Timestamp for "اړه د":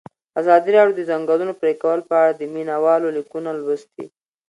2.21-2.41